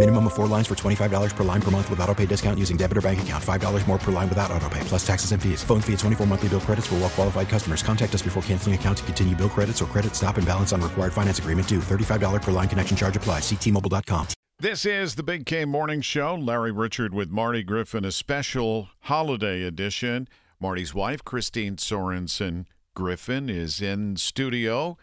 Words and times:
Minimum 0.00 0.28
of 0.28 0.32
four 0.32 0.46
lines 0.46 0.66
for 0.66 0.74
$25 0.74 1.36
per 1.36 1.44
line 1.44 1.60
per 1.60 1.70
month 1.70 1.90
with 1.90 2.00
auto 2.00 2.14
pay 2.14 2.24
discount 2.24 2.58
using 2.58 2.78
debit 2.78 2.96
or 2.96 3.02
bank 3.02 3.20
account. 3.20 3.44
$5 3.44 3.86
more 3.86 3.98
per 3.98 4.10
line 4.10 4.30
without 4.30 4.50
auto 4.50 4.66
pay, 4.70 4.80
plus 4.84 5.06
taxes 5.06 5.32
and 5.32 5.42
fees. 5.42 5.62
Phone 5.62 5.82
fee 5.82 5.92
at 5.92 5.98
24 5.98 6.26
monthly 6.26 6.48
bill 6.48 6.60
credits 6.60 6.86
for 6.86 6.94
well 6.94 7.10
qualified 7.10 7.50
customers. 7.50 7.82
Contact 7.82 8.14
us 8.14 8.22
before 8.22 8.42
canceling 8.44 8.74
account 8.74 8.96
to 8.96 9.04
continue 9.04 9.36
bill 9.36 9.50
credits 9.50 9.82
or 9.82 9.84
credit 9.84 10.16
stop 10.16 10.38
and 10.38 10.46
balance 10.46 10.72
on 10.72 10.80
required 10.80 11.12
finance 11.12 11.38
agreement 11.38 11.68
due. 11.68 11.80
$35 11.80 12.40
per 12.40 12.50
line 12.50 12.66
connection 12.66 12.96
charge 12.96 13.14
applies. 13.14 13.42
Ctmobile.com. 13.42 14.28
This 14.58 14.86
is 14.86 15.16
the 15.16 15.22
Big 15.22 15.44
K 15.44 15.66
Morning 15.66 16.00
Show. 16.00 16.34
Larry 16.34 16.72
Richert 16.72 17.10
with 17.10 17.28
Marty 17.28 17.62
Griffin, 17.62 18.06
a 18.06 18.10
special 18.10 18.88
holiday 19.00 19.64
edition. 19.64 20.28
Marty's 20.58 20.94
wife, 20.94 21.22
Christine 21.26 21.76
Sorensen 21.76 22.64
Griffin, 22.94 23.50
is 23.50 23.82
in 23.82 24.16
studio 24.16 24.96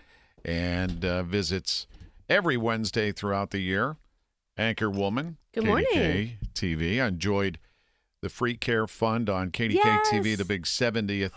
and 0.43 1.05
uh, 1.05 1.21
visits 1.21 1.85
every 2.27 2.57
Wednesday 2.57 3.11
throughout 3.11 3.51
the 3.51 3.59
year. 3.59 3.97
Anchor 4.57 4.89
woman, 4.89 5.37
Good 5.53 5.63
KDKA 5.63 5.67
morning. 5.67 6.37
TV. 6.53 7.01
I 7.01 7.07
enjoyed 7.07 7.59
the 8.21 8.29
Free 8.29 8.55
Care 8.57 8.87
Fund 8.87 9.29
on 9.29 9.51
KDKA 9.51 9.75
Yes. 9.75 10.07
TV, 10.11 10.35
the 10.37 10.45
big 10.45 10.63
70th 10.65 11.31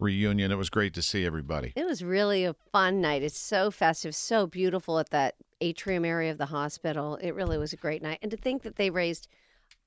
reunion. 0.00 0.50
It 0.50 0.56
was 0.56 0.70
great 0.70 0.94
to 0.94 1.02
see 1.02 1.26
everybody. 1.26 1.72
It 1.76 1.84
was 1.86 2.02
really 2.02 2.44
a 2.44 2.54
fun 2.72 3.00
night. 3.00 3.22
It's 3.22 3.38
so 3.38 3.70
festive, 3.70 4.14
so 4.14 4.46
beautiful 4.46 4.98
at 4.98 5.10
that 5.10 5.34
atrium 5.60 6.04
area 6.04 6.30
of 6.30 6.38
the 6.38 6.46
hospital. 6.46 7.16
It 7.16 7.34
really 7.34 7.58
was 7.58 7.72
a 7.72 7.76
great 7.76 8.00
night. 8.02 8.18
And 8.22 8.30
to 8.30 8.36
think 8.36 8.62
that 8.62 8.76
they 8.76 8.90
raised 8.90 9.28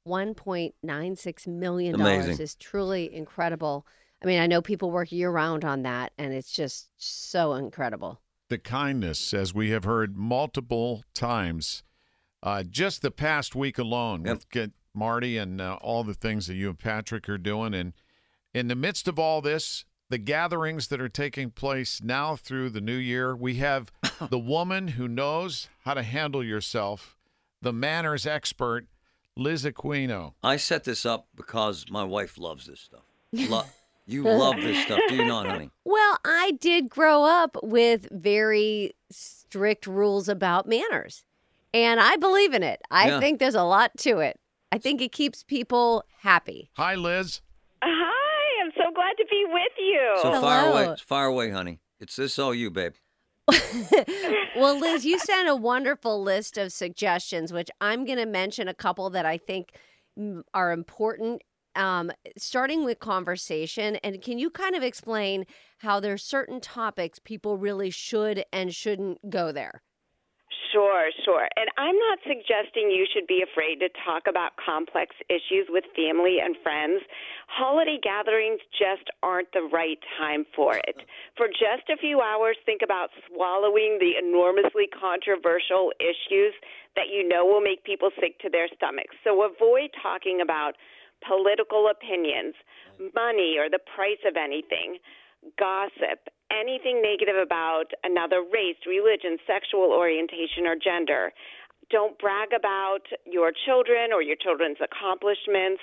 $1.96 0.08 1.48
million 1.48 1.95
Amazing. 1.95 2.39
is 2.39 2.56
truly 2.56 3.14
incredible. 3.14 3.86
I 4.23 4.28
mean, 4.28 4.39
I 4.39 4.48
know 4.48 4.62
people 4.62 4.92
work 4.92 5.12
year 5.12 5.32
round 5.32 5.66
on 5.66 5.82
that, 5.84 6.12
and 6.17 6.34
it's 6.34 6.52
just 6.52 6.89
so 6.98 7.54
incredible. 7.54 8.22
the 8.50 8.58
kindness, 8.59 9.34
as 9.34 9.54
we 9.54 9.70
have 9.72 9.86
heard 9.86 10.17
multiple 10.17 11.04
times, 11.14 11.84
uh, 12.44 12.64
just 12.64 13.02
the 13.02 13.11
past 13.11 13.56
week 13.56 13.78
alone 13.78 14.23
with 14.23 14.45
Marty 14.94 15.38
and 15.38 15.61
uh, 15.61 15.78
all 15.81 16.03
the 16.03 16.14
things 16.14 16.48
that 16.48 16.56
you 16.56 16.70
and 16.70 16.80
Patrick 16.80 17.30
are 17.30 17.38
doing, 17.38 17.73
and 17.73 17.94
in 18.53 18.67
the 18.67 18.75
midst 18.75 19.08
of 19.08 19.17
all 19.17 19.42
this, 19.42 19.86
the 20.09 20.17
gatherings 20.17 20.88
that 20.88 21.00
are 21.00 21.08
taking 21.09 21.52
place 21.52 22.02
now 22.03 22.36
through 22.36 22.70
the 22.70 22.81
new 22.81 22.98
year, 22.98 23.36
we 23.36 23.56
have 23.56 23.92
the 24.30 24.39
woman 24.39 24.89
who 24.89 25.08
knows 25.08 25.70
how 25.86 25.94
to 25.94 26.03
handle 26.03 26.44
yourself, 26.44 27.16
the 27.61 27.72
manners 27.72 28.28
expert, 28.28 28.88
Liz 29.38 29.64
Aquino. 29.64 30.33
I 30.44 30.58
set 30.58 30.83
this 30.83 31.05
up 31.05 31.28
because 31.36 31.86
my 31.89 32.03
wife 32.03 32.38
loves 32.38 32.67
this 32.67 32.81
stuff. 32.81 33.03
Lo- 33.33 33.64
you 34.05 34.23
love 34.23 34.58
this 34.58 34.83
stuff, 34.83 35.00
do 35.08 35.16
you 35.16 35.26
not, 35.26 35.48
honey? 35.48 35.70
Well, 35.86 36.17
I 36.26 36.52
did 36.60 36.89
grow 36.89 37.23
up 37.23 37.55
with 37.64 38.08
very 38.11 38.94
strict 39.10 39.88
rules 39.88 40.27
about 40.27 40.67
manners, 40.67 41.23
and 41.73 41.99
I 41.99 42.15
believe 42.17 42.54
in 42.54 42.64
it. 42.64 42.82
I 42.92 43.08
Yeah. 43.08 43.20
think 43.20 43.39
there's 43.39 43.55
a 43.55 43.64
lot 43.64 43.92
to 43.99 44.20
it. 44.20 44.39
I 44.71 44.77
think 44.77 45.02
it 45.02 45.11
keeps 45.11 45.43
people 45.43 46.04
happy. 46.20 46.71
Hi, 46.77 46.95
Liz. 46.95 47.42
Hi, 47.83 48.64
I'm 48.64 48.71
so 48.76 48.92
glad 48.93 49.14
to 49.17 49.26
be 49.30 49.45
with 49.48 49.73
you. 49.77 50.17
So 50.21 50.42
fire 50.42 50.65
Hello. 50.65 50.83
away, 50.86 50.95
fire 51.05 51.26
away, 51.27 51.49
honey. 51.49 51.80
It's 51.99 52.15
this 52.15 52.39
all 52.39 52.54
you, 52.54 52.70
babe. 52.71 52.93
well, 54.55 54.80
Liz, 54.80 55.05
you 55.05 55.20
sent 55.20 55.49
a 55.49 55.55
wonderful 55.55 56.21
list 56.21 56.58
of 56.58 56.71
suggestions, 56.71 57.52
which 57.52 57.70
I'm 57.82 58.05
going 58.05 58.17
to 58.17 58.26
mention 58.26 58.67
a 58.67 58.73
couple 58.73 59.09
that 59.09 59.26
I 59.26 59.38
think 59.38 59.77
are 60.53 60.71
important. 60.71 61.42
Um, 61.73 62.11
starting 62.38 62.83
with 62.83 62.99
conversation, 62.99 63.95
and 63.98 64.21
can 64.21 64.38
you 64.38 64.49
kind 64.49 64.76
of 64.76 64.83
explain 64.83 65.45
how 65.77 66.02
there's 66.02 66.21
certain 66.21 66.59
topics 66.59 67.17
people 67.17 67.58
really 67.58 67.89
should 67.89 68.43
and 68.52 68.76
shouldn't 68.76 69.30
go 69.30 69.53
there? 69.53 69.82
Sure, 70.71 71.09
sure. 71.26 71.48
And 71.58 71.70
I'm 71.77 71.98
not 71.98 72.20
suggesting 72.23 72.92
you 72.92 73.05
should 73.11 73.27
be 73.27 73.43
afraid 73.43 73.80
to 73.80 73.89
talk 74.05 74.23
about 74.27 74.55
complex 74.55 75.15
issues 75.30 75.67
with 75.70 75.83
family 75.95 76.37
and 76.43 76.55
friends. 76.64 77.04
Holiday 77.48 77.99
gatherings 78.02 78.59
just 78.71 79.09
aren't 79.21 79.52
the 79.52 79.67
right 79.71 79.99
time 80.17 80.45
for 80.55 80.77
it. 80.77 80.95
For 81.36 81.48
just 81.48 81.89
a 81.92 81.98
few 81.98 82.21
hours, 82.21 82.55
think 82.65 82.82
about 82.83 83.09
swallowing 83.27 83.99
the 83.99 84.15
enormously 84.17 84.87
controversial 84.87 85.92
issues 85.99 86.54
that 86.95 87.09
you 87.11 87.27
know 87.27 87.45
will 87.45 87.61
make 87.61 87.83
people 87.83 88.11
sick 88.20 88.39
to 88.39 88.49
their 88.49 88.67
stomachs. 88.76 89.15
So 89.23 89.43
avoid 89.43 89.89
talking 90.02 90.39
about 90.42 90.76
political 91.27 91.89
opinions, 91.89 92.55
money, 93.14 93.58
or 93.59 93.70
the 93.70 93.80
price 93.95 94.21
of 94.26 94.36
anything. 94.38 94.99
gossip, 95.58 96.30
anything 96.60 97.02
negative 97.02 97.36
about 97.42 97.92
another 98.04 98.42
race, 98.42 98.78
religion, 98.88 99.38
sexual 99.48 99.92
orientation, 99.92 100.66
or 100.67 100.76
gender. 100.76 101.32
Don't 101.89 102.17
brag 102.20 102.50
about 102.56 103.02
your 103.26 103.52
children 103.66 104.14
or 104.14 104.22
your 104.22 104.36
children's 104.38 104.78
accomplishments. 104.82 105.82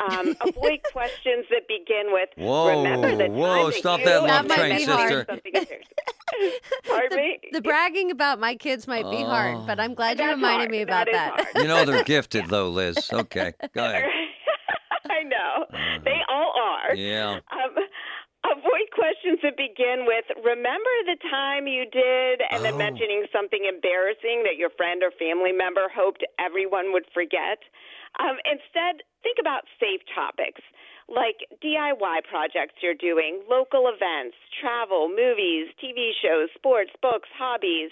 Um, 0.00 0.34
avoid 0.40 0.80
questions 0.92 1.46
that 1.50 1.68
begin 1.68 2.10
with 2.10 2.28
Whoa, 2.36 2.82
"Remember 2.82 3.14
the 3.14 3.28
whoa, 3.30 3.70
time 3.70 3.78
stop 3.78 4.00
you 4.00 4.06
that 4.06 4.22
love 4.24 4.46
and 4.46 4.52
train, 4.52 4.78
sister." 4.80 5.26
something. 5.28 5.52
Pardon 6.88 7.16
me. 7.18 7.38
The 7.52 7.62
bragging 7.62 8.10
about 8.10 8.40
my 8.40 8.56
kids 8.56 8.88
might 8.88 9.08
be 9.08 9.22
hard, 9.22 9.66
but 9.68 9.78
I'm 9.78 9.94
glad 9.94 10.18
you 10.18 10.26
reminded 10.26 10.58
hard. 10.58 10.70
me 10.72 10.82
about 10.82 11.06
That 11.12 11.38
is 11.38 11.46
that. 11.52 11.62
You 11.62 11.68
know 11.68 11.84
they're 11.84 12.02
gifted, 12.02 12.48
though, 12.48 12.68
Liz. 12.70 13.08
Okay, 13.12 13.52
go 13.74 13.84
ahead. 13.84 14.04
I 15.08 15.22
know. 15.22 15.66
They 16.04 16.18
all 16.28 16.52
are. 16.58 16.94
Yeah. 16.96 17.34
Um, 17.34 17.40
avoid 17.52 17.63
questions 19.24 19.40
that 19.42 19.56
begin 19.56 20.04
with 20.04 20.24
"Remember 20.44 20.92
the 21.06 21.16
time 21.30 21.66
you 21.66 21.86
did," 21.86 22.42
and 22.42 22.62
then 22.62 22.74
Oh. 22.74 22.78
mentioning 22.78 23.24
something 23.32 23.64
embarrassing 23.64 24.42
that 24.44 24.56
your 24.56 24.68
friend 24.70 25.02
or 25.02 25.10
family 25.12 25.52
member 25.52 25.88
hoped 25.88 26.22
everyone 26.38 26.92
would 26.92 27.06
forget. 27.14 27.58
Um, 28.20 28.36
instead, 28.44 29.02
think 29.22 29.38
about 29.40 29.64
safe 29.80 30.02
topics 30.14 30.60
like 31.08 31.48
DIY 31.60 32.24
projects 32.28 32.74
you're 32.80 32.94
doing, 32.94 33.42
local 33.48 33.88
events, 33.88 34.36
travel, 34.60 35.08
movies, 35.08 35.68
TV 35.82 36.12
shows, 36.22 36.48
sports, 36.54 36.90
books, 37.02 37.28
hobbies. 37.36 37.90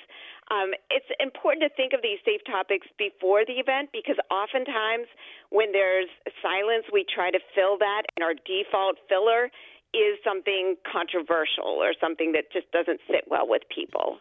Um, 0.51 0.73
it's 0.91 1.09
important 1.21 1.63
to 1.65 1.71
think 1.77 1.93
of 1.93 2.01
these 2.03 2.21
safe 2.25 2.41
topics 2.45 2.87
before 2.99 3.45
the 3.45 3.61
event 3.61 3.91
because 3.93 4.17
oftentimes 4.31 5.09
when 5.51 5.73
there's 5.73 6.09
silence, 6.41 6.85
we 6.93 7.05
try 7.05 7.31
to 7.31 7.41
fill 7.55 7.77
that, 7.79 8.05
and 8.17 8.25
our 8.25 8.35
default 8.35 8.97
filler 9.09 9.51
is 9.95 10.19
something 10.25 10.77
controversial 10.91 11.65
or 11.65 11.93
something 12.01 12.33
that 12.33 12.51
just 12.53 12.71
doesn't 12.73 13.01
sit 13.11 13.25
well 13.29 13.47
with 13.49 13.63
people. 13.75 14.19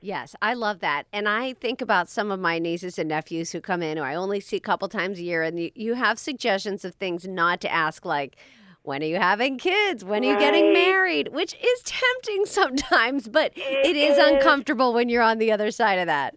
Yes, 0.00 0.36
I 0.42 0.52
love 0.52 0.80
that. 0.80 1.06
And 1.14 1.26
I 1.26 1.54
think 1.54 1.80
about 1.80 2.10
some 2.10 2.30
of 2.30 2.38
my 2.38 2.58
nieces 2.58 2.98
and 2.98 3.08
nephews 3.08 3.52
who 3.52 3.60
come 3.62 3.82
in 3.82 3.96
who 3.96 4.02
I 4.02 4.14
only 4.14 4.38
see 4.38 4.56
a 4.56 4.60
couple 4.60 4.86
times 4.88 5.18
a 5.18 5.22
year, 5.22 5.42
and 5.42 5.58
you, 5.58 5.70
you 5.74 5.94
have 5.94 6.18
suggestions 6.18 6.84
of 6.84 6.94
things 6.94 7.26
not 7.26 7.62
to 7.62 7.72
ask, 7.72 8.04
like, 8.04 8.36
when 8.82 9.02
are 9.02 9.06
you 9.06 9.16
having 9.16 9.56
kids? 9.56 10.04
When 10.04 10.22
are 10.22 10.32
you 10.32 10.38
getting 10.38 10.74
married? 10.74 11.28
Which 11.32 11.54
is 11.54 11.82
tempting 11.84 12.44
sometimes, 12.44 13.28
but 13.28 13.52
It 13.56 13.86
it 13.86 13.96
is 13.96 14.18
is. 14.18 14.22
uncomfortable 14.22 14.92
when 14.92 15.08
you're 15.08 15.22
on 15.22 15.38
the 15.38 15.52
other 15.52 15.70
side 15.70 15.98
of 15.98 16.06
that. 16.06 16.34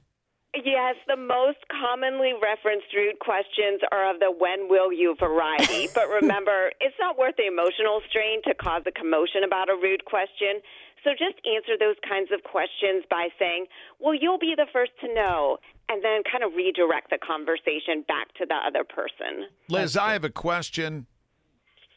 Yes, 0.66 0.96
the 1.08 1.16
most 1.16 1.60
commonly 1.70 2.34
referenced 2.42 2.88
rude 2.96 3.20
questions 3.20 3.82
are 3.92 4.10
of 4.10 4.20
the 4.20 4.32
when 4.32 4.70
will 4.70 4.92
you 4.92 5.16
variety. 5.20 5.90
but 5.96 6.10
remember, 6.10 6.72
it's 6.82 6.96
not 7.00 7.18
worth 7.18 7.36
the 7.38 7.46
emotional 7.46 8.02
strain 8.10 8.42
to 8.44 8.54
cause 8.56 8.84
a 8.88 8.92
commotion 8.92 9.44
about 9.46 9.70
a 9.70 9.76
rude 9.76 10.06
question. 10.06 10.62
So 11.04 11.12
just 11.12 11.38
answer 11.46 11.78
those 11.80 11.96
kinds 12.08 12.32
of 12.34 12.44
questions 12.44 13.06
by 13.10 13.30
saying, 13.38 13.68
well, 14.00 14.16
you'll 14.16 14.40
be 14.40 14.56
the 14.58 14.66
first 14.74 14.92
to 15.02 15.14
know, 15.14 15.58
and 15.90 16.04
then 16.04 16.24
kind 16.30 16.44
of 16.44 16.54
redirect 16.56 17.12
the 17.12 17.20
conversation 17.20 18.04
back 18.08 18.34
to 18.36 18.46
the 18.46 18.56
other 18.56 18.84
person. 18.84 19.48
Liz, 19.70 19.96
I 19.96 20.14
have 20.14 20.24
a 20.24 20.30
question. 20.30 21.06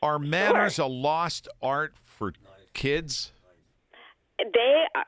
Are 0.02 0.18
manners 0.18 0.78
a 0.78 0.86
lost 0.86 1.48
art 1.62 1.94
for 2.04 2.34
kids? 2.72 3.32
They 4.52 4.84
are 4.94 5.04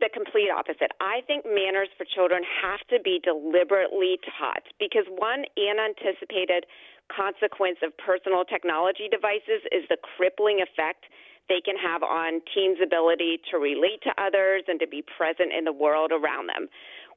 the 0.00 0.08
complete 0.12 0.48
opposite. 0.50 0.92
I 1.00 1.20
think 1.26 1.44
manners 1.44 1.88
for 1.96 2.04
children 2.04 2.42
have 2.62 2.80
to 2.88 3.00
be 3.02 3.20
deliberately 3.22 4.20
taught 4.38 4.62
because 4.78 5.04
one 5.08 5.44
unanticipated 5.56 6.66
consequence 7.12 7.78
of 7.82 7.96
personal 7.98 8.44
technology 8.44 9.08
devices 9.10 9.64
is 9.72 9.84
the 9.88 9.98
crippling 10.16 10.60
effect 10.64 11.04
they 11.48 11.60
can 11.60 11.76
have 11.76 12.02
on 12.02 12.40
teens' 12.54 12.80
ability 12.80 13.40
to 13.50 13.58
relate 13.60 14.00
to 14.02 14.12
others 14.16 14.64
and 14.68 14.80
to 14.80 14.88
be 14.88 15.04
present 15.04 15.52
in 15.52 15.64
the 15.64 15.72
world 15.72 16.12
around 16.12 16.48
them. 16.48 16.68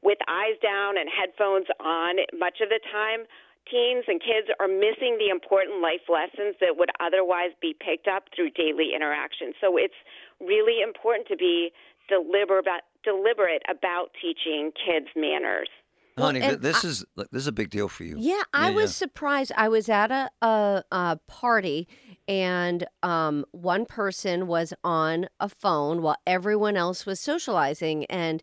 With 0.04 0.20
eyes 0.28 0.60
down 0.62 0.98
and 1.00 1.08
headphones 1.08 1.68
on, 1.80 2.20
much 2.36 2.60
of 2.60 2.68
the 2.68 2.84
time, 2.92 3.24
teens 3.72 4.04
and 4.08 4.20
kids 4.20 4.48
are 4.60 4.68
missing 4.68 5.16
the 5.20 5.32
important 5.32 5.82
life 5.82 6.04
lessons 6.12 6.56
that 6.60 6.76
would 6.76 6.92
otherwise 7.00 7.52
be 7.62 7.76
picked 7.76 8.08
up 8.08 8.28
through 8.36 8.52
daily 8.52 8.92
interaction. 8.96 9.54
So 9.60 9.78
it's 9.78 9.98
really 10.40 10.82
important 10.82 11.28
to 11.28 11.36
be 11.38 11.72
deliberate 12.10 12.66
deliberate 13.04 13.62
about 13.70 14.08
teaching 14.22 14.72
kids 14.76 15.08
manners. 15.16 15.70
Honey, 16.18 16.40
Well, 16.40 16.58
this 16.58 16.84
I- 16.84 16.88
is 16.88 17.06
this 17.16 17.28
is 17.44 17.48
a 17.48 17.52
big 17.52 17.70
deal 17.70 17.88
for 17.88 18.04
you. 18.04 18.16
Yeah, 18.18 18.42
I 18.54 18.70
Yeah, 18.70 18.76
was 18.76 18.84
yeah. 18.92 19.06
surprised. 19.06 19.52
I 19.56 19.70
was 19.70 19.88
at 19.88 20.10
a, 20.12 20.30
a, 20.42 20.84
a 20.92 21.20
party 21.28 21.88
and 22.28 22.86
um, 23.04 23.46
one 23.52 23.86
person 23.86 24.48
was 24.48 24.74
on 24.84 25.28
a 25.40 25.48
phone 25.48 26.02
while 26.02 26.18
everyone 26.26 26.76
else 26.76 27.06
was 27.06 27.20
socializing. 27.20 28.06
And 28.06 28.42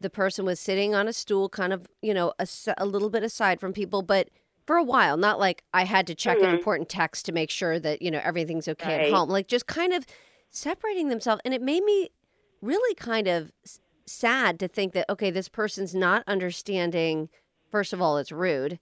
the 0.00 0.10
person 0.10 0.44
was 0.44 0.60
sitting 0.60 0.94
on 0.94 1.08
a 1.08 1.14
stool, 1.14 1.48
kind 1.48 1.72
of, 1.72 1.86
you 2.02 2.12
know, 2.12 2.34
a, 2.38 2.46
a 2.76 2.84
little 2.84 3.08
bit 3.10 3.22
aside 3.24 3.58
from 3.58 3.72
people, 3.72 4.02
but 4.02 4.28
for 4.66 4.76
a 4.76 4.84
while, 4.84 5.16
not 5.16 5.38
like 5.40 5.64
I 5.72 5.84
had 5.84 6.06
to 6.08 6.14
check 6.14 6.38
an 6.38 6.44
Mhm. 6.50 6.54
important 6.58 6.88
text 6.90 7.24
to 7.26 7.32
make 7.32 7.48
sure 7.50 7.78
that, 7.80 8.02
you 8.02 8.10
know, 8.10 8.20
everything's 8.22 8.68
okay 8.68 8.98
Right. 8.98 9.06
at 9.06 9.12
home. 9.14 9.30
Like 9.30 9.48
just 9.48 9.66
kind 9.66 9.94
of 9.94 10.04
separating 10.54 11.08
themselves. 11.08 11.42
And 11.44 11.52
it 11.52 11.60
made 11.60 11.82
me 11.84 12.10
really 12.62 12.94
kind 12.94 13.28
of 13.28 13.52
sad 14.06 14.58
to 14.60 14.68
think 14.68 14.92
that, 14.92 15.06
okay, 15.10 15.30
this 15.30 15.48
person's 15.48 15.94
not 15.94 16.22
understanding, 16.26 17.28
first 17.70 17.92
of 17.92 18.00
all, 18.00 18.16
it's 18.18 18.32
rude. 18.32 18.78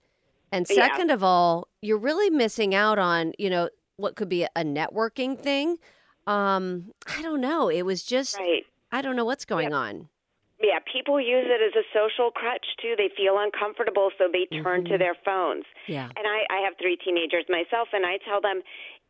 And 0.51 0.67
Yeah. 0.69 0.87
second 0.87 1.09
of 1.09 1.23
all, 1.23 1.67
you're 1.81 1.97
really 1.97 2.29
missing 2.29 2.75
out 2.75 2.99
on, 2.99 3.33
you 3.39 3.49
know, 3.49 3.69
what 3.97 4.15
could 4.15 4.29
be 4.29 4.43
a 4.43 4.63
networking 4.63 5.37
thing. 5.37 5.77
Um, 6.27 6.93
I 7.07 7.21
don't 7.21 7.41
know. 7.41 7.69
It 7.69 7.83
was 7.83 8.03
just, 8.03 8.37
Right. 8.37 8.65
I 8.91 9.01
don't 9.01 9.15
know 9.15 9.25
what's 9.25 9.45
going 9.45 9.73
on. 9.73 10.09
Yeah, 10.61 10.79
people 10.91 11.19
use 11.19 11.45
it 11.45 11.61
as 11.61 11.75
a 11.75 11.83
social 11.91 12.31
crutch 12.31 12.65
too. 12.79 12.95
They 12.97 13.09
feel 13.17 13.37
uncomfortable, 13.37 14.11
so 14.17 14.29
they 14.31 14.45
turn 14.61 14.85
to 14.85 14.91
Mhm. 14.93 14.99
their 14.99 15.15
phones. 15.25 15.65
Yeah. 15.87 16.09
And 16.15 16.25
I, 16.25 16.45
I 16.49 16.59
have 16.59 16.77
three 16.77 16.95
teenagers 16.95 17.43
myself, 17.49 17.89
and 17.91 18.05
I 18.05 18.17
tell 18.19 18.39
them 18.39 18.61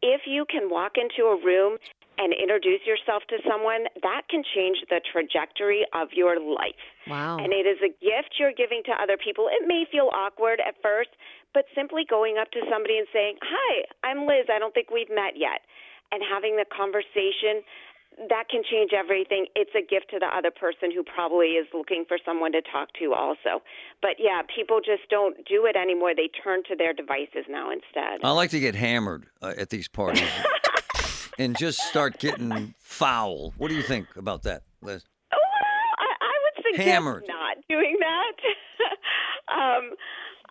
if 0.02 0.22
you 0.26 0.46
can 0.46 0.70
walk 0.70 0.98
into 0.98 1.28
a 1.28 1.36
room 1.36 1.78
and 2.18 2.34
introduce 2.34 2.86
yourself 2.86 3.24
to 3.30 3.38
someone, 3.48 3.86
that 4.02 4.24
can 4.30 4.44
change 4.56 4.78
the 4.90 5.02
trajectory 5.02 5.86
of 5.94 6.14
your 6.14 6.40
life. 6.40 6.80
Wow. 7.08 7.38
And 7.38 7.52
it 7.52 7.66
is 7.66 7.80
a 7.82 7.90
gift 7.90 8.38
you're 8.38 8.54
giving 8.54 8.84
to 8.86 8.94
other 8.94 9.18
people. 9.18 9.50
It 9.50 9.68
may 9.68 9.86
feel 9.92 10.10
awkward 10.14 10.62
at 10.62 10.76
first, 10.82 11.10
but 11.54 11.66
simply 11.76 12.04
going 12.08 12.38
up 12.38 12.52
to 12.52 12.62
somebody 12.70 12.98
and 12.98 13.08
saying, 13.12 13.38
Hi, 13.42 13.86
I'm 14.04 14.28
Liz. 14.28 14.46
I 14.54 14.60
don't 14.60 14.74
think 14.74 14.92
we've 14.92 15.10
met 15.10 15.36
yet. 15.36 15.66
And 16.12 16.22
having 16.22 16.58
the 16.58 16.66
conversation, 16.70 17.66
that 18.30 18.50
can 18.50 18.62
change 18.70 18.92
everything. 18.94 19.48
It's 19.56 19.74
a 19.76 19.82
gift 19.82 20.12
to 20.12 20.20
the 20.20 20.28
other 20.28 20.52
person 20.52 20.92
who 20.94 21.04
probably 21.04 21.58
is 21.58 21.68
looking 21.74 22.06
for 22.08 22.18
someone 22.26 22.52
to 22.52 22.62
talk 22.62 22.94
to 23.00 23.14
also. 23.14 23.66
But 24.02 24.18
yeah, 24.20 24.42
people 24.56 24.80
just 24.80 25.10
don't 25.10 25.38
do 25.48 25.66
it 25.66 25.76
anymore. 25.76 26.14
They 26.16 26.30
turn 26.44 26.62
to 26.70 26.76
their 26.76 26.94
devices 26.94 27.46
now 27.50 27.72
instead. 27.72 28.22
I 28.24 28.32
like 28.32 28.52
to 28.52 28.60
get 28.60 28.76
hammered 28.76 29.26
uh, 29.42 29.54
at 29.58 29.70
these 29.70 29.88
parties 29.88 30.30
and 31.40 31.58
just 31.58 31.80
start 31.80 32.20
getting 32.20 32.74
foul. 32.80 33.54
What 33.58 33.70
do 33.70 33.76
you 33.76 33.84
think 33.84 34.08
about 34.16 34.44
that, 34.44 34.64
Liz? 34.82 35.04
Well, 35.32 35.40
I, 36.00 36.06
I 36.22 36.34
would 36.44 36.64
suggest 36.66 36.88
Hammered. 36.88 37.26
not 37.28 37.58
doing 37.70 37.98
that. 38.00 38.36
um, 39.54 39.92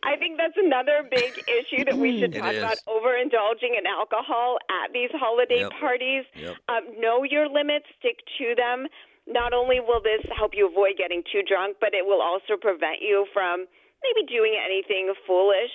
I 0.04 0.16
think 0.16 0.36
that's 0.36 0.56
another 0.58 1.06
big 1.08 1.30
issue 1.46 1.84
that 1.84 1.96
we 1.96 2.18
should 2.20 2.34
talk 2.34 2.54
about 2.54 2.78
overindulging 2.88 3.78
in 3.78 3.86
alcohol 3.86 4.58
at 4.84 4.92
these 4.92 5.10
holiday 5.14 5.60
Yep. 5.60 5.72
parties. 5.80 6.24
Yep. 6.34 6.56
Um, 6.68 7.00
know 7.00 7.22
your 7.22 7.48
limits, 7.48 7.86
stick 7.98 8.18
to 8.38 8.54
them. 8.56 8.86
Not 9.28 9.52
only 9.52 9.78
will 9.78 10.02
this 10.02 10.20
help 10.36 10.50
you 10.54 10.66
avoid 10.68 10.98
getting 10.98 11.22
too 11.30 11.42
drunk, 11.46 11.76
but 11.80 11.94
it 11.94 12.04
will 12.04 12.20
also 12.20 12.58
prevent 12.60 12.98
you 13.00 13.26
from 13.32 13.66
maybe 14.02 14.26
doing 14.26 14.58
anything 14.58 15.14
foolish. 15.24 15.70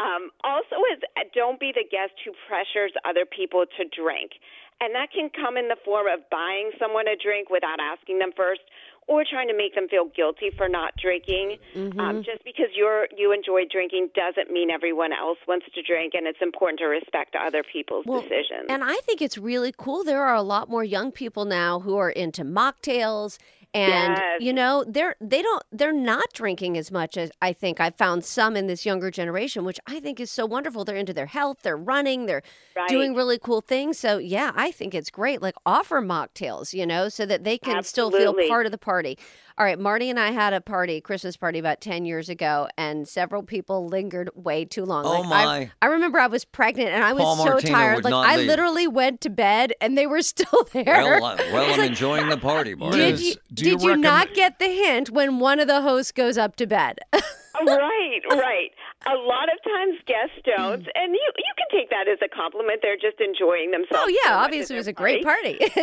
Um, 0.00 0.30
also, 0.44 0.76
is 0.92 1.00
uh, 1.16 1.24
don't 1.34 1.60
be 1.60 1.72
the 1.74 1.84
guest 1.88 2.12
who 2.24 2.32
pressures 2.48 2.92
other 3.04 3.24
people 3.24 3.64
to 3.76 3.84
drink, 3.88 4.32
and 4.80 4.94
that 4.94 5.12
can 5.12 5.30
come 5.30 5.56
in 5.56 5.68
the 5.68 5.76
form 5.84 6.06
of 6.06 6.20
buying 6.30 6.70
someone 6.78 7.06
a 7.08 7.16
drink 7.16 7.50
without 7.50 7.78
asking 7.80 8.18
them 8.18 8.32
first, 8.36 8.62
or 9.06 9.24
trying 9.28 9.48
to 9.48 9.56
make 9.56 9.74
them 9.74 9.88
feel 9.88 10.06
guilty 10.14 10.50
for 10.56 10.68
not 10.68 10.94
drinking. 10.96 11.58
Um, 11.98 12.22
just 12.24 12.44
because 12.44 12.70
you're 12.74 13.08
you 13.16 13.32
enjoy 13.32 13.62
drinking 13.70 14.10
doesn't 14.14 14.50
mean 14.50 14.70
everyone 14.70 15.12
else 15.12 15.38
wants 15.46 15.66
to 15.74 15.82
drink, 15.82 16.14
and 16.14 16.26
it's 16.26 16.40
important 16.40 16.78
to 16.80 16.86
respect 16.86 17.36
other 17.38 17.62
people's 17.62 18.06
Well, 18.06 18.22
decisions. 18.22 18.66
And 18.68 18.82
I 18.82 18.96
think 19.06 19.20
it's 19.20 19.38
really 19.38 19.74
cool. 19.76 20.04
There 20.04 20.22
are 20.22 20.34
a 20.34 20.42
lot 20.42 20.68
more 20.68 20.84
young 20.84 21.12
people 21.12 21.44
now 21.44 21.80
who 21.80 21.96
are 21.96 22.10
into 22.10 22.44
mocktails 22.44 23.38
and 23.74 24.16
Yes. 24.18 24.40
you 24.42 24.52
know, 24.52 24.84
they're 24.86 25.16
they 25.20 25.40
don't 25.42 25.62
they're 25.72 25.92
not 25.92 26.32
drinking 26.32 26.76
as 26.76 26.90
much 26.90 27.16
as 27.16 27.30
I 27.40 27.52
think 27.52 27.80
I've 27.80 27.94
found 27.96 28.24
some 28.24 28.56
in 28.56 28.66
this 28.66 28.84
younger 28.84 29.10
generation, 29.10 29.64
which 29.64 29.80
I 29.86 29.98
think 30.00 30.20
is 30.20 30.30
so 30.30 30.44
wonderful. 30.46 30.84
They're 30.84 30.96
into 30.96 31.14
their 31.14 31.26
health, 31.26 31.58
they're 31.62 31.76
running, 31.76 32.26
they're 32.26 32.42
doing 32.88 33.14
really 33.14 33.38
cool 33.38 33.60
things. 33.62 33.98
So 33.98 34.18
yeah, 34.18 34.52
I 34.54 34.70
think 34.72 34.94
it's 34.94 35.10
great. 35.10 35.40
Like 35.40 35.54
offer 35.64 36.00
mocktails, 36.02 36.72
you 36.74 36.86
know, 36.86 37.08
so 37.08 37.24
that 37.26 37.44
they 37.44 37.56
can 37.58 37.82
still 37.82 38.10
feel 38.10 38.34
part 38.48 38.66
of 38.66 38.72
the 38.72 38.78
party. 38.78 39.18
All 39.58 39.66
right, 39.66 39.78
Marty 39.78 40.08
and 40.08 40.18
I 40.18 40.30
had 40.30 40.52
a 40.54 40.60
party, 40.60 41.00
Christmas 41.00 41.36
party 41.36 41.58
about 41.58 41.80
10 41.80 42.04
years 42.06 42.28
ago, 42.28 42.68
and 42.78 43.06
several 43.06 43.42
people 43.42 43.86
lingered 43.86 44.30
way 44.34 44.64
too 44.64 44.84
long. 44.84 45.04
Oh, 45.04 45.20
Like, 45.20 45.24
I- 45.24 45.44
my. 45.44 45.70
I, 45.82 45.86
remember 45.86 46.18
I 46.18 46.26
was 46.26 46.44
pregnant 46.44 46.88
and 46.90 47.04
I 47.04 47.12
was 47.12 47.22
Paul 47.22 47.36
so 47.36 47.44
Martino 47.44 47.72
tired. 47.74 47.94
would 47.96 48.04
Like 48.04 48.10
not 48.12 48.26
I 48.26 48.36
leave. 48.36 48.46
literally 48.46 48.86
went 48.88 49.20
to 49.22 49.30
bed 49.30 49.74
and 49.80 49.96
they 49.98 50.06
were 50.06 50.22
still 50.32 50.66
there. 50.72 50.84
Well, 50.86 51.24
I- 51.24 51.36
well, 51.52 51.74
I'm 51.74 51.80
enjoying 51.80 52.28
the 52.28 52.38
party, 52.38 52.74
Marty. 52.74 52.96
Did 52.98 53.20
you, 53.20 53.34
do 53.52 53.64
you 53.64 53.70
did 53.72 53.82
you 53.82 53.88
recommend- 53.90 54.02
not 54.02 54.34
get 54.34 54.58
the 54.58 54.66
hint 54.68 55.10
when 55.10 55.38
one 55.38 55.60
of 55.60 55.68
the 55.68 55.82
hosts 55.82 56.12
goes 56.12 56.38
up 56.38 56.56
to 56.56 56.66
bed? 56.66 56.98
right, 57.12 58.20
right. 58.30 58.70
A 59.06 59.16
lot 59.18 59.48
of 59.52 59.58
times 59.64 59.98
guests 60.06 60.38
don't, 60.44 60.82
mm. 60.84 60.94
and 60.94 61.14
you 61.14 61.28
you 61.36 61.52
can 61.58 61.68
take 61.70 61.90
that 61.90 62.06
as 62.08 62.18
a 62.22 62.28
compliment. 62.28 62.80
They're 62.82 63.00
just 63.00 63.20
enjoying 63.20 63.70
themselves. 63.70 64.06
oh 64.06 64.08
yeah, 64.08 64.36
much 64.36 64.46
obviously 64.46 64.76
it 64.76 64.78
was 64.78 64.86
a 64.86 64.92
great 64.92 65.24
party. 65.24 65.58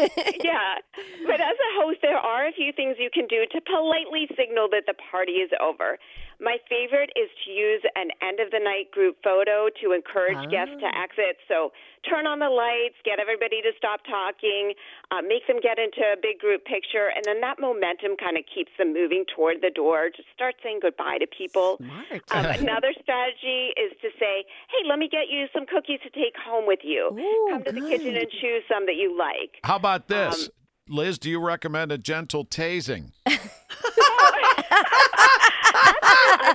yeah. 0.43 0.79
But 1.27 1.39
as 1.41 1.57
a 1.57 1.71
host, 1.81 1.99
there 2.01 2.17
are 2.17 2.47
a 2.47 2.51
few 2.51 2.71
things 2.71 2.95
you 2.99 3.09
can 3.13 3.27
do 3.27 3.45
to 3.51 3.61
politely 3.61 4.27
signal 4.35 4.67
that 4.71 4.83
the 4.87 4.95
party 5.11 5.43
is 5.43 5.51
over. 5.59 5.97
My 6.41 6.57
favorite 6.69 7.11
is 7.19 7.27
to 7.45 7.51
use 7.51 7.83
an 7.95 8.09
end 8.23 8.39
of 8.39 8.49
the 8.51 8.59
night 8.63 8.91
group 8.91 9.17
photo 9.23 9.67
to 9.83 9.91
encourage 9.91 10.39
guests 10.49 10.75
to 10.79 10.87
Ah. 10.87 11.03
exit. 11.03 11.37
So 11.47 11.73
turn 12.07 12.25
on 12.25 12.39
the 12.39 12.49
lights, 12.49 12.95
get 13.03 13.19
everybody 13.19 13.61
to 13.61 13.71
stop 13.77 13.99
talking, 14.07 14.73
uh, 15.11 15.21
make 15.21 15.45
them 15.47 15.59
get 15.59 15.77
into 15.77 15.99
a 15.99 16.15
big 16.15 16.39
group 16.39 16.63
picture, 16.63 17.07
and 17.11 17.25
then 17.25 17.41
that 17.41 17.59
momentum 17.59 18.15
kind 18.15 18.37
of 18.37 18.45
keeps 18.47 18.71
them 18.77 18.93
moving 18.93 19.25
toward 19.35 19.59
the 19.61 19.69
door. 19.69 20.09
Just 20.15 20.29
start 20.33 20.55
saying 20.63 20.79
goodbye 20.81 21.17
to 21.19 21.27
people. 21.27 21.75
Smart. 21.83 22.23
Um, 22.31 22.45
another 22.71 22.93
strategy 23.01 23.73
is 23.75 23.91
to 23.99 24.09
say, 24.17 24.45
"Hey, 24.71 24.87
let 24.87 24.97
me 24.97 25.09
get 25.09 25.27
you 25.27 25.47
some 25.51 25.65
cookies 25.65 25.99
to 26.07 26.09
take 26.09 26.37
home 26.37 26.65
with 26.65 26.79
you. 26.83 27.11
Ooh, 27.11 27.47
Come 27.51 27.63
to 27.65 27.71
the 27.73 27.81
kitchen 27.81 28.15
and 28.15 28.31
choose 28.31 28.63
some 28.71 28.85
that 28.85 28.95
you 28.95 29.11
like." 29.17 29.59
How 29.65 29.75
about 29.75 30.07
this? 30.07 30.47
Um, 30.47 30.53
Liz, 30.89 31.19
do 31.19 31.29
you 31.29 31.39
recommend 31.39 31.91
a 31.91 31.97
gentle 31.99 32.43
tasing? 32.45 33.11
I've 33.25 33.37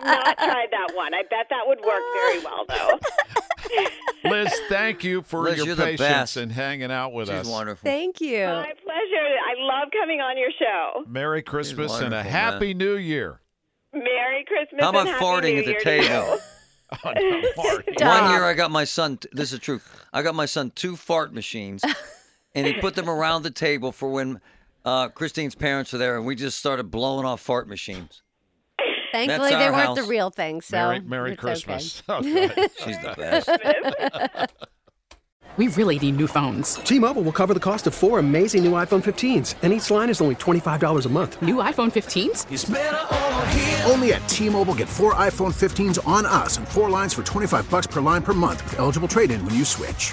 not 0.05 0.37
tried 0.39 0.69
that 0.73 0.89
one. 0.95 1.15
I 1.15 1.23
bet 1.31 1.47
that 1.51 1.67
would 1.67 1.79
work 1.85 2.03
very 2.15 2.41
well, 2.41 2.65
though. 2.69 2.99
Liz, 4.31 4.53
thank 4.69 5.05
you 5.05 5.23
for 5.23 5.43
Liz, 5.43 5.65
your 5.65 5.77
patience 5.77 6.37
and 6.37 6.51
hanging 6.51 6.91
out 6.91 7.13
with 7.13 7.29
She's 7.29 7.37
us. 7.39 7.47
wonderful. 7.49 7.87
Thank 7.89 8.21
you. 8.21 8.45
My 8.47 8.73
pleasure. 8.83 9.37
I 9.47 9.55
love 9.59 9.89
coming 9.93 10.21
on 10.21 10.37
your 10.37 10.51
show. 10.59 11.05
Merry 11.07 11.43
Christmas 11.43 11.93
and 12.01 12.13
a 12.13 12.17
wonderful, 12.17 12.31
happy 12.33 12.75
New 12.75 12.97
Year. 12.97 13.41
Merry 13.93 14.45
Christmas. 14.47 14.81
How 14.83 14.91
about 14.91 15.07
and 15.07 15.11
Happy 15.11 15.25
farting 15.25 15.55
New 15.55 15.59
at 15.61 15.67
the 15.67 15.81
table? 15.83 16.39
Oh, 17.05 17.11
no, 17.13 18.07
One 18.07 18.31
year 18.31 18.45
I 18.45 18.55
got 18.55 18.71
my 18.71 18.85
son, 18.85 19.19
this 19.33 19.53
is 19.53 19.59
true. 19.59 19.81
I 20.13 20.23
got 20.23 20.37
my 20.37 20.47
son 20.47 20.71
two 20.77 20.95
fart 20.95 21.33
machines 21.35 21.83
and 22.55 22.67
he 22.67 22.75
put 22.75 22.95
them 22.95 23.09
around 23.09 23.43
the 23.43 23.51
table 23.51 23.93
for 23.93 24.11
when 24.11 24.41
uh, 24.85 25.09
Christine's 25.09 25.55
parents 25.55 25.93
were 25.93 25.99
there 25.99 26.17
and 26.17 26.27
we 26.27 26.35
just 26.35 26.59
started 26.59 26.91
blowing 26.91 27.25
off 27.25 27.41
fart 27.41 27.69
machines. 27.69 28.23
Thankfully, 29.13 29.51
That's 29.51 29.63
they 29.63 29.67
our 29.67 29.73
weren't 29.73 29.97
the 29.97 30.03
real 30.03 30.31
thing. 30.31 30.61
So 30.61 30.77
Merry, 30.77 31.01
Merry 31.01 31.33
it's 31.33 31.45
okay. 31.45 31.49
Christmas. 31.49 32.03
Oh. 32.09 32.23
She's 32.23 32.99
the 32.99 33.15
best. 33.17 34.53
We 35.57 35.69
really 35.69 36.01
need 36.01 36.17
new 36.17 36.27
phones. 36.27 36.75
T-Mobile 36.77 37.23
will 37.23 37.31
cover 37.31 37.55
the 37.55 37.61
cost 37.61 37.87
of 37.87 37.95
four 37.95 38.19
amazing 38.19 38.65
new 38.65 38.73
iPhone 38.73 39.05
15s, 39.05 39.55
and 39.63 39.73
each 39.73 39.89
line 39.89 40.11
is 40.11 40.21
only 40.21 40.35
$25 40.35 41.07
a 41.07 41.09
month. 41.09 41.41
New 41.41 41.57
iPhone 41.57 41.93
15s? 41.93 43.89
Only 43.89 44.15
at 44.15 44.29
T-Mobile 44.29 44.75
get 44.75 44.89
four 44.89 45.15
iPhone 45.15 45.55
15s 45.55 46.05
on 46.09 46.27
us 46.27 46.57
and 46.59 46.67
four 46.67 46.91
lines 46.91 47.15
for 47.15 47.23
25 47.23 47.71
bucks 47.71 47.87
per 47.87 48.01
line 48.01 48.23
per 48.23 48.33
month 48.33 48.65
with 48.65 48.81
eligible 48.81 49.07
trade-in 49.07 49.45
when 49.47 49.55
you 49.55 49.65
switch. 49.65 50.13